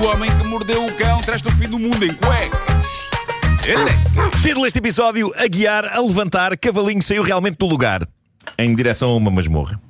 [0.00, 2.86] O homem que mordeu o cão traz-te o fim do mundo em cuecas.
[3.64, 4.42] Elecas.
[4.42, 8.06] Título deste episódio: A guiar, a levantar, cavalinho saiu realmente do lugar,
[8.58, 9.80] em direção a uma masmorra.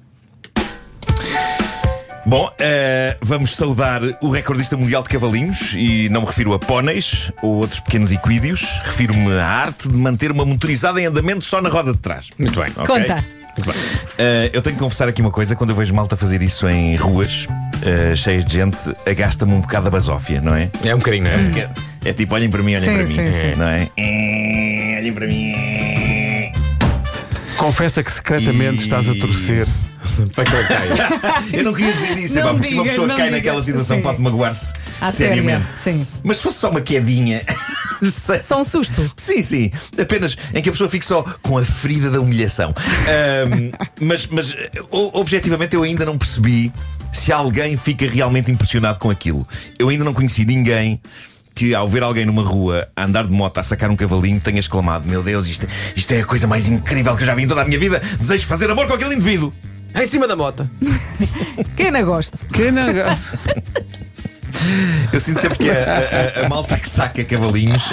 [2.25, 7.31] Bom, eh, vamos saudar o recordista mundial de cavalinhos e não me refiro a póneis
[7.41, 11.69] ou outros pequenos equídeos, refiro-me à arte de manter uma motorizada em andamento só na
[11.69, 12.31] roda de trás.
[12.37, 12.73] Muito bem.
[12.77, 12.87] Ok?
[12.87, 13.25] Conta.
[13.57, 13.75] Muito bem.
[14.19, 16.95] Eh, eu tenho que confessar aqui uma coisa: quando eu vejo malta fazer isso em
[16.97, 17.47] ruas
[17.83, 20.71] eh, cheias de gente, agasta-me um bocado a basófia, não é?
[20.85, 21.45] É um bocadinho, não é?
[21.45, 21.67] Porque
[22.09, 23.15] é tipo, olhem para mim, olhem Sim, para mim.
[23.15, 23.59] sim, sim.
[23.59, 23.89] Não é?
[23.97, 26.53] Eh, Olhem para mim.
[27.57, 29.67] Confessa que secretamente E- estás a torcer.
[30.35, 30.95] Para que eu caia.
[31.53, 33.33] Eu não queria dizer isso, Não epá, porque se uma pessoa cai digas.
[33.33, 34.03] naquela situação Sim.
[34.03, 34.73] pode magoar-se
[35.11, 35.67] seriamente.
[35.67, 36.07] séria, sim.
[36.23, 37.43] Mas se fosse só uma quedinha.
[38.11, 39.11] sei- Só um susto.
[39.17, 39.71] Sim, sim.
[39.99, 42.75] Apenas em que a pessoa fique só com a ferida da humilhação.
[43.09, 44.55] Ahm, mas, mas
[44.91, 46.73] objetivamente eu ainda não percebi
[47.13, 49.47] se alguém fica realmente impressionado com aquilo.
[49.79, 51.01] Eu ainda não conheci ninguém
[51.55, 54.61] que ao ver alguém numa rua a andar de moto a sacar um cavalinho tenha
[54.61, 57.47] exclamado: Meu Deus, isto, isto é a coisa mais incrível que eu já vi em
[57.47, 58.01] toda a minha vida.
[58.21, 59.53] Desejo fazer amor com aquele indivíduo.
[59.95, 60.69] Em cima da moto.
[61.75, 62.37] Quem não gosta?
[62.53, 62.85] Que não...
[65.13, 67.85] Eu sinto sempre que a, a- a malta que saca cavalinhos.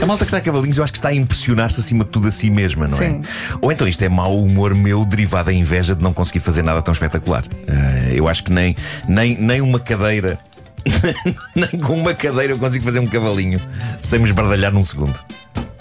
[0.00, 2.30] A malta que saca cavalinhos, eu acho que está a impressionar-se acima de tudo a
[2.30, 3.22] si mesma, não Sim.
[3.24, 3.56] é?
[3.60, 6.82] Ou então isto é mau humor meu derivado da inveja de não conseguir fazer nada
[6.82, 7.44] tão espetacular.
[7.68, 8.76] Ah, eu acho que nem,
[9.08, 10.38] nem, nem uma cadeira.
[11.56, 13.60] nem com uma cadeira eu consigo fazer um cavalinho
[14.02, 15.18] sem me esbardalhar num segundo.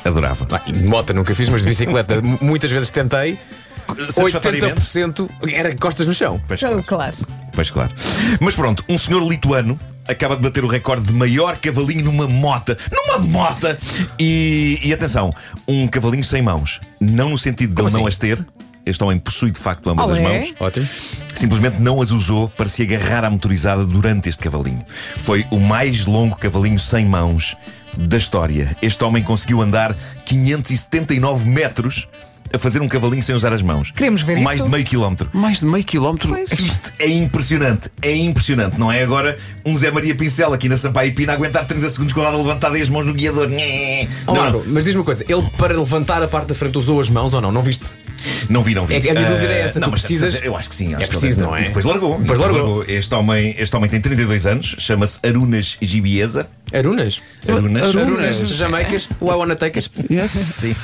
[0.06, 0.48] Adorava.
[0.52, 3.38] Ah, moto nunca fiz, mas de bicicleta muitas vezes tentei.
[4.10, 4.82] Satisfatoriamente.
[4.82, 6.42] 80% era costas no chão.
[6.48, 6.84] Pois claro.
[6.84, 7.18] Claro.
[7.54, 7.92] Pois claro.
[8.40, 12.78] Mas pronto, um senhor lituano acaba de bater o recorde de maior cavalinho numa mota.
[12.92, 13.78] Numa mota!
[14.20, 15.34] E, e atenção,
[15.68, 16.80] um cavalinho sem mãos.
[17.00, 18.16] Não no sentido de ele Como não assim?
[18.16, 18.46] as ter.
[18.86, 20.40] Este homem possui de facto ambas as Olé.
[20.40, 20.54] mãos.
[20.60, 20.88] Ótimo.
[21.34, 24.86] Simplesmente não as usou para se agarrar à motorizada durante este cavalinho.
[25.20, 27.56] Foi o mais longo cavalinho sem mãos
[27.96, 28.76] da história.
[28.82, 29.96] Este homem conseguiu andar
[30.26, 32.10] 579 metros
[32.54, 33.92] a fazer um cavalinho sem usar as mãos.
[33.92, 34.66] Queremos ver Mais isso.
[34.66, 35.30] de meio quilómetro.
[35.34, 36.30] Mais de meio quilómetro.
[36.30, 36.52] Pois.
[36.60, 38.80] Isto é impressionante, é impressionante.
[38.80, 42.14] Não é agora um Zé Maria Pincel aqui na Sampaio Pina a aguentar 30 segundos
[42.14, 43.50] com a roda levantada e as mãos no guiador.
[44.28, 46.78] Ó, Não, Marco, não, mas diz-me uma coisa: ele para levantar a parte da frente
[46.78, 47.52] usou as mãos ou não?
[47.52, 47.86] Não viste?
[48.50, 48.96] não vi, não vi.
[48.96, 50.76] É que a minha Ah, dúvida é essa, Não, tu mas precisas- Eu acho que
[50.76, 50.94] sim.
[50.94, 51.62] Acho É que preciso, deve- não é?
[51.62, 52.20] E depois largou.
[52.20, 52.84] Depois largou.
[52.88, 56.48] Este homem, este homem tem 32 anos, chama-se Arunas Gibiesa.
[56.74, 57.22] Arunas?
[57.48, 57.96] Arunas.
[57.96, 59.90] Arunas, Jamaicas, Why Wanna Take Us?
[60.10, 60.32] Yes.
[60.32, 60.76] Sim.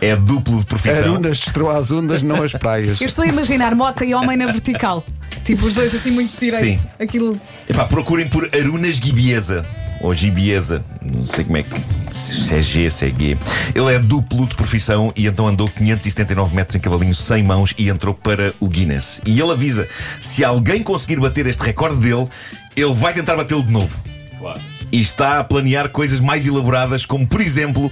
[0.00, 1.14] É duplo de profissão.
[1.14, 3.00] Arunas destruiu as ondas, não as praias.
[3.00, 5.04] Eu estou a imaginar moto e homem na vertical.
[5.44, 6.78] Tipo, os dois assim muito direito.
[6.78, 6.86] Sim.
[6.98, 7.40] Aquilo.
[7.68, 9.64] Epá, procurem por Arunas Gibiesa.
[10.00, 10.84] Ou Gibiesa.
[11.00, 11.70] Não sei como é que.
[12.12, 13.38] Se é G, se é G.
[13.74, 17.88] Ele é duplo de profissão e então andou 579 metros em cavalinho sem mãos e
[17.88, 19.22] entrou para o Guinness.
[19.24, 19.88] E ele avisa:
[20.20, 22.28] se alguém conseguir bater este recorde dele,
[22.76, 23.96] ele vai tentar batê-lo de novo.
[24.90, 27.90] E está a planear coisas mais elaboradas, como por exemplo,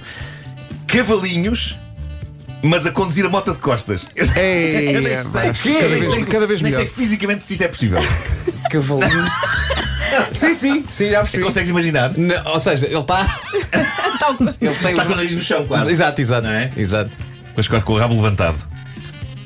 [0.87, 1.75] cavalinhos.
[2.63, 4.05] Mas a conduzir a moto de costas.
[4.15, 7.43] Ei, eu nem é, sei, eu cada nem vez- sei- cada vez nem sei fisicamente
[7.45, 7.99] se isto é possível.
[8.69, 9.25] Cavalinho.
[10.31, 11.43] sim, sim, sim, já percebi.
[11.43, 12.15] Consegues imaginar?
[12.15, 13.21] Não, ou seja, ele está.
[14.61, 15.91] ele tem Está com o nariz no chão, quase.
[15.91, 16.45] Exato, exato.
[16.47, 16.71] Não é?
[16.77, 17.09] Exato.
[17.55, 18.63] Com com o rabo levantado.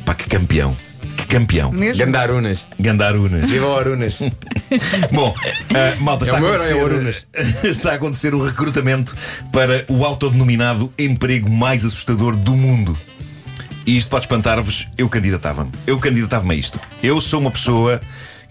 [0.06, 0.76] Pá, que campeão.
[1.16, 1.72] Que campeão.
[1.72, 2.06] Mesmo?
[2.06, 2.68] Ganda Arunas.
[2.80, 3.50] Gandarunas.
[3.50, 4.22] Viva o Arunas.
[5.12, 5.34] Bom,
[5.74, 7.26] ah, malta, É está, o a herói, é o acontecer,
[7.64, 9.16] está a acontecer o recrutamento
[9.52, 12.98] para o autodenominado emprego mais assustador do mundo.
[13.86, 15.72] E isto pode espantar-vos, eu candidatava-me.
[15.86, 16.80] Eu candidatava-me a isto.
[17.04, 18.02] Eu sou uma pessoa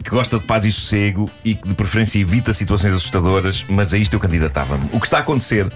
[0.03, 3.99] que gosta de paz e sossego e que de preferência evita situações assustadoras, mas a
[3.99, 4.89] isto eu candidatava-me.
[4.93, 5.71] O que está a acontecer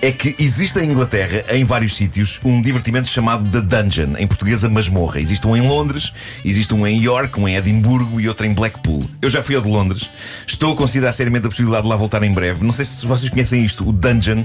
[0.00, 4.64] é que existe em Inglaterra, em vários sítios, um divertimento chamado The Dungeon, em português
[4.64, 5.20] a masmorra.
[5.20, 6.12] Existe um em Londres,
[6.44, 9.04] existe um em York, um em Edimburgo e outro em Blackpool.
[9.20, 10.08] Eu já fui ao de Londres,
[10.46, 12.64] estou a considerar seriamente a possibilidade de lá voltar em breve.
[12.64, 14.44] Não sei se vocês conhecem isto, o Dungeon.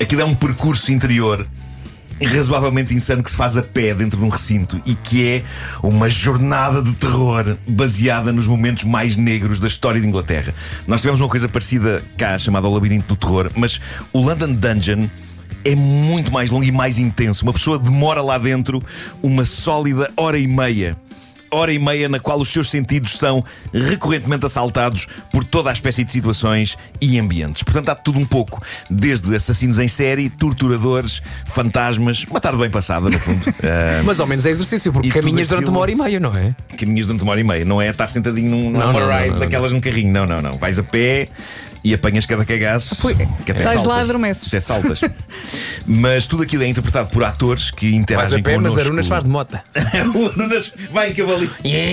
[0.00, 1.46] Aquilo é um percurso interior
[2.22, 5.42] razoavelmente insano que se faz a pé dentro de um recinto e que é
[5.82, 10.54] uma jornada de terror baseada nos momentos mais negros da história de Inglaterra.
[10.86, 13.80] Nós tivemos uma coisa parecida cá chamada o Labirinto do Terror, mas
[14.12, 15.08] o London Dungeon
[15.64, 17.44] é muito mais longo e mais intenso.
[17.44, 18.82] Uma pessoa demora lá dentro
[19.22, 20.96] uma sólida hora e meia
[21.54, 26.04] hora e meia na qual os seus sentidos são recorrentemente assaltados por toda a espécie
[26.04, 27.62] de situações e ambientes.
[27.62, 33.08] Portanto, há tudo um pouco, desde assassinos em série, torturadores, fantasmas, uma tarde bem passada,
[33.08, 33.44] no fundo.
[33.64, 36.36] Ah, Mas ao menos é exercício, porque caminhas durante aquilo- uma hora e meia, não
[36.36, 36.54] é?
[36.76, 37.64] caminhas durante uma hora e meia.
[37.64, 40.12] Não é estar sentadinho num, numa Não, não, ride não, daquelas num carrinho.
[40.12, 40.58] Não, não, não.
[40.58, 41.28] Vais a pé
[41.84, 42.96] e apanhas cada cagaço.
[43.44, 44.48] Que até Sais lá, adormeces.
[44.48, 45.02] Até saltas.
[45.86, 48.76] mas tudo aquilo é interpretado por atores que interagem a pé, mas.
[48.78, 49.62] Arunas faz de mota.
[50.14, 51.50] o Arunas vai em cavalinho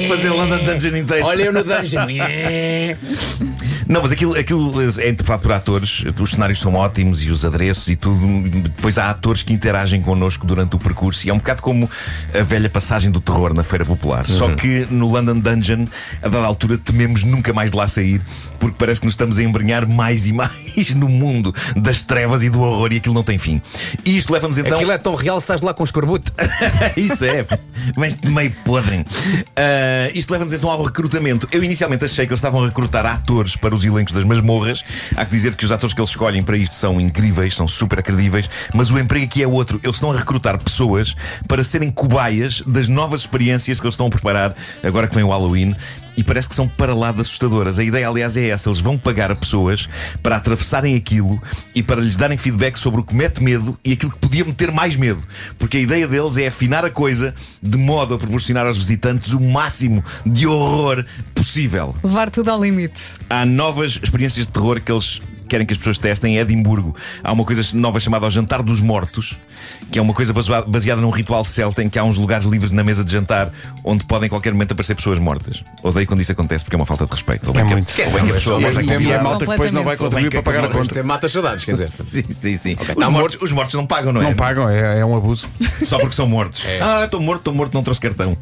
[0.08, 1.26] fazer London Dungeon inteiro.
[1.26, 2.08] Olha eu no dungeon.
[3.92, 7.90] Não, mas aquilo, aquilo é interpretado por atores, os cenários são ótimos e os adereços
[7.90, 8.26] e tudo.
[8.50, 11.90] Depois há atores que interagem connosco durante o percurso e é um bocado como
[12.34, 14.26] a velha passagem do terror na Feira Popular.
[14.26, 15.86] Só que no London Dungeon,
[16.22, 18.22] a dada altura, tememos nunca mais de lá sair,
[18.62, 22.50] porque parece que nos estamos a embrenhar mais e mais no mundo das trevas e
[22.50, 23.62] do horror e aquilo não tem fim.
[24.06, 24.76] E isto leva-nos então.
[24.78, 26.32] Aquilo é tão real, sais lá com escorbuto.
[26.96, 27.46] Isso é,
[27.98, 29.06] mas meio podre.
[29.56, 31.46] Ah, isto leva-nos então ao recrutamento.
[31.52, 34.84] Eu inicialmente achei que eles estavam a recrutar atores para os elencos das masmorras.
[35.16, 38.00] Há que dizer que os atores que eles escolhem para isto são incríveis, são super
[38.00, 39.80] acredíveis, mas o emprego aqui é outro.
[39.84, 41.16] Eles estão a recrutar pessoas
[41.48, 45.30] para serem cobaias das novas experiências que eles estão a preparar agora que vem o
[45.30, 45.76] Halloween.
[46.18, 47.80] E parece que são para lá de assustadoras.
[47.80, 49.88] A ideia, aliás, é essa: eles vão pagar a pessoas
[50.22, 51.42] para atravessarem aquilo
[51.74, 54.72] e para lhes darem feedback sobre o que mete medo e aquilo que podia meter
[54.72, 55.22] mais medo.
[55.58, 59.40] Porque a ideia deles é afinar a coisa de modo a proporcionar aos visitantes o
[59.40, 61.96] máximo de horror possível.
[62.04, 63.02] Levar tudo ao limite.
[63.30, 65.22] Há novas experiências de terror que eles
[65.52, 66.96] querem que as pessoas testem em Edimburgo.
[67.24, 69.38] Há uma coisa nova chamada o Jantar dos Mortos,
[69.92, 70.34] que é uma coisa
[70.68, 73.52] baseada num ritual celta em que há uns lugares livres na mesa de jantar
[73.84, 75.64] onde podem a qualquer momento aparecer pessoas mortas.
[75.84, 77.48] Odeio quando isso acontece porque é uma falta de respeito.
[77.48, 77.90] Ou bem É que, muito.
[77.90, 80.32] ou bem que a pessoa tempo, convidada- E a malta que depois não vai contribuir
[80.32, 81.04] para pagar a conta.
[81.04, 81.90] Mata saudades, quer dizer.
[82.12, 82.78] Sim, sim, sim.
[82.80, 84.26] os, tá mortos, os mortos não pagam, não é?
[84.26, 85.48] Não pagam, é, é um abuso.
[85.84, 86.64] Só porque são mortos.
[86.82, 88.38] Ah, estou morto, estou morto, não trouxe cartão.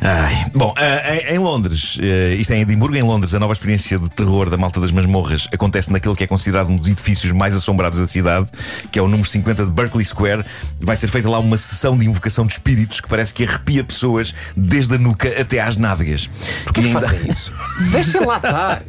[0.00, 0.46] Ai.
[0.54, 3.98] Bom, ah, em, em Londres, eh, isto é em Edimburgo, em Londres, a nova experiência
[3.98, 7.54] de terror da Malta das Masmorras acontece naquele que é considerado um dos edifícios mais
[7.56, 8.48] assombrados da cidade,
[8.92, 10.44] que é o número 50 de Berkeley Square.
[10.80, 14.34] Vai ser feita lá uma sessão de invocação de espíritos que parece que arrepia pessoas
[14.56, 16.28] desde a nuca até às nádegas.
[16.64, 17.50] Porquê E que ainda- fazem isso?
[17.92, 18.82] Deixa lá estar.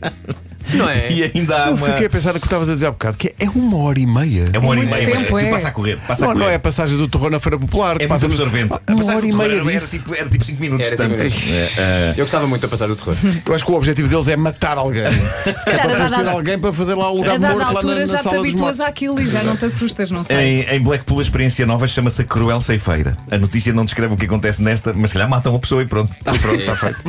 [0.74, 1.06] Não é?
[1.16, 1.88] E ainda há Eu uma.
[1.88, 4.06] fiquei a pensar no que estavas a dizer há bocado, que é uma hora e
[4.06, 4.46] meia.
[4.52, 5.50] É uma hora e Muito meia, mas tempo, tu é.
[5.50, 6.00] passa a correr.
[6.08, 6.46] Passa a Não, correr.
[6.46, 8.02] não é a passagem do terror na Feira Popular.
[8.02, 8.74] É passa muito absorvente.
[8.74, 10.88] A Uma passagem hora e do terror meia era, era tipo, era tipo 5 minutos.
[10.88, 11.44] Era cinco minutos.
[11.50, 12.14] É, é.
[12.18, 13.16] Eu gostava muito da passar do terror.
[13.46, 15.06] Eu acho que o objetivo deles é matar alguém.
[15.46, 17.60] Se calhar a Para ter dada, alguém para fazer lá o a lugar dada morto
[17.60, 20.38] lá altura na, na já te habituas àquilo e já não te assustas, não sei.
[20.38, 23.16] Em, em Blackpool, a experiência nova chama-se a Cruel Ceifeira.
[23.32, 25.86] A notícia não descreve o que acontece nesta, mas se calhar matam a pessoa e
[25.86, 26.14] pronto.
[26.18, 27.00] Está pronto, está feito.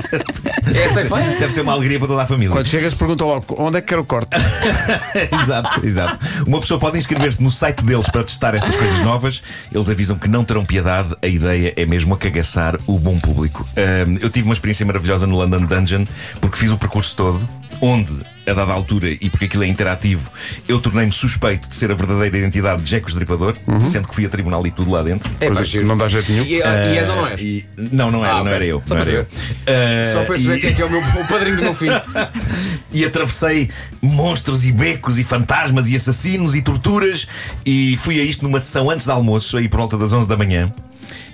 [0.74, 1.38] É ceifeira?
[1.40, 2.50] Deve ser uma alegria para toda a família.
[2.52, 4.36] Quando chegas, pergunta logo onde é que quer o corte.
[5.42, 6.18] exato, exato.
[6.46, 9.42] Uma pessoa pode inscrever-se no site deles para testar estas coisas novas.
[9.72, 11.14] Eles avisam que não terão piedade.
[11.22, 13.66] A ideia é mesmo acagaçar o bom público.
[13.76, 16.04] Ahm, eu tive uma experiência maravilhosa no London Dungeon
[16.40, 17.48] porque fiz o percurso todo.
[17.78, 18.10] Onde,
[18.48, 20.30] a dada altura, e porque aquilo é interativo,
[20.66, 23.54] eu tornei-me suspeito de ser a verdadeira identidade de Jack o Estripador,
[23.84, 25.30] sendo que fui a tribunal e tudo lá dentro.
[25.38, 26.44] É, Pois pá, é, não dá jeito nenhum.
[26.46, 27.38] E, ah, e és ou não és?
[27.42, 28.54] E- não, não era, Ah, não ok.
[28.54, 28.82] era eu.
[28.86, 29.26] Só não para era eu.
[29.26, 30.06] saber.
[30.12, 31.74] Só Ah, para saber e- quem é que é o, meu, o padrinho do meu
[31.76, 32.02] filho.
[32.96, 33.68] E atravessei
[34.00, 37.26] monstros e becos e fantasmas e assassinos e torturas
[37.64, 40.36] e fui a isto numa sessão antes do almoço, aí por volta das 11 da
[40.36, 40.72] manhã.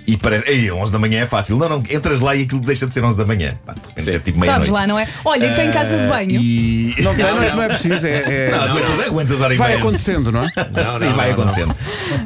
[0.05, 1.55] E parece, ei, 11 da manhã é fácil.
[1.55, 3.53] Não, não, entras lá e aquilo deixa de ser 11 da manhã.
[3.65, 5.07] Pá, é tipo meia Sabes lá, não é?
[5.23, 6.41] Olha, tem casa de banho.
[6.41, 6.93] E...
[6.99, 8.11] Não, não, é- não é preciso, é.
[8.11, 9.79] é- Não, aguentas, aguentas hora e vai meia.
[9.79, 10.49] acontecendo, não é?
[10.83, 11.73] Não, Sim, não, vai não, acontecendo.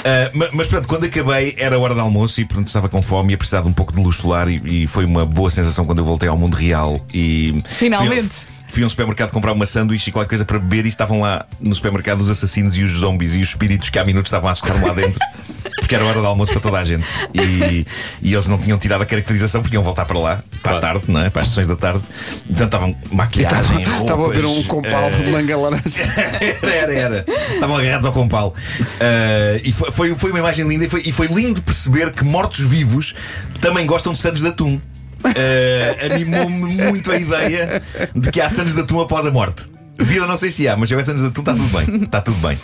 [0.03, 3.33] Ah, ma- mas, pronto, quando acabei era hora de almoço e portanto estava com fome
[3.33, 5.85] e a precisar de um pouco de luz solar e, e foi uma boa sensação
[5.85, 8.27] quando eu voltei ao mundo real e Finalmente.
[8.29, 11.19] fui, fui a um supermercado comprar uma sanduíche e qualquer coisa para beber e estavam
[11.19, 14.49] lá no supermercado os assassinos e os zombies e os espíritos que há minutos estavam
[14.49, 15.19] a assustar-me lá dentro.
[15.79, 17.03] Porque era hora de almoço para toda a gente.
[17.33, 17.87] E,
[18.21, 21.05] e eles não tinham tirado a caracterização porque iam voltar para lá, para a tarde,
[21.07, 21.29] não é?
[21.29, 22.01] Para as sessões da tarde.
[22.49, 24.01] Então estavam maquiagem, roupas.
[24.01, 26.03] Estava a ver um compal eh, de manga laranja.
[26.61, 27.25] era, era, era.
[27.53, 28.53] Estavam agarrados ao compal.
[28.99, 32.23] Ah, e foi, foi, foi uma imagem linda e foi, e foi lindo perceber que
[32.23, 33.15] mortos-vivos
[33.61, 34.79] também gostam de sandes de atum.
[35.23, 37.81] Ah, Animou-me muito a ideia
[38.15, 39.63] de que há sandes de atum após a morte.
[39.99, 42.03] Vida não sei se há, mas se houver sandes de atum está tudo bem.
[42.03, 42.57] Está tudo bem.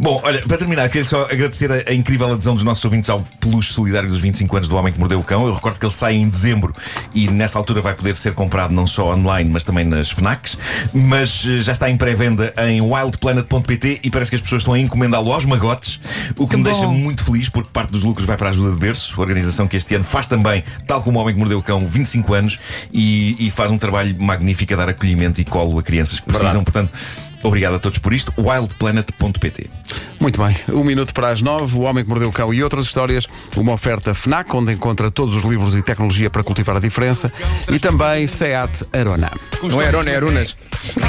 [0.00, 3.20] Bom, olha, para terminar, queria só agradecer a, a incrível adesão dos nossos ouvintes ao
[3.40, 5.46] peluche solidário dos 25 anos do Homem que Mordeu o Cão.
[5.46, 6.74] Eu recordo que ele sai em dezembro
[7.14, 10.58] e nessa altura vai poder ser comprado não só online, mas também nas FNACs.
[10.92, 14.78] Mas eh, já está em pré-venda em wildplanet.pt e parece que as pessoas estão a
[14.78, 16.00] encomendá-lo aos magotes,
[16.36, 16.70] o que, Que me bom.
[16.70, 19.76] deixa muito feliz porque parte dos lucros vai para a ajuda de berço, organização que
[19.76, 22.58] este ano faz também, tal como o Homem que Mordeu o Cão, 25 anos
[22.92, 26.64] e, e faz um trabalho magnífico a dar acolhimento e colo a crianças que precisam.
[26.68, 26.92] Portanto,
[27.42, 28.32] Obrigado a todos por isto.
[28.36, 29.70] wildplanet.pt
[30.18, 32.86] Muito bem, um minuto para as nove, O Homem que Mordeu o Cão e outras
[32.86, 37.32] histórias, uma oferta FNAC, onde encontra todos os livros e tecnologia para cultivar a diferença,
[37.70, 39.30] e também SEAT Arona.
[39.62, 40.56] Não é Arona, é Arunas.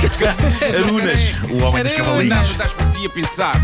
[0.84, 2.56] Arunas, o homem dos Nada cavalinhos.
[2.56, 2.74] das
[3.13, 3.60] pensar.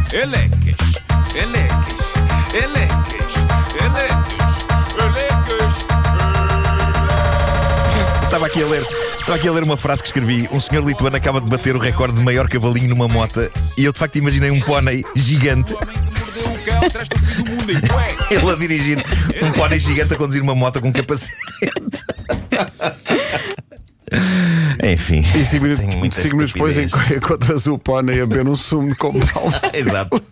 [8.23, 9.14] Estava aqui a ler.
[9.25, 10.47] Estava aqui a ler uma frase que escrevi.
[10.51, 13.91] Um senhor lituano acaba de bater o recorde de maior cavalinho numa mota e eu
[13.91, 15.73] de facto imaginei um pônei gigante.
[18.29, 19.03] Ele a dirigir
[19.41, 21.33] um pônei gigante a conduzir uma moto com capacete.
[24.83, 25.23] Enfim.
[25.35, 26.77] E cinco minutos, cinco minutos depois
[27.11, 29.51] encontras o pônei a beber um sumo de compral.
[29.73, 30.23] Exato.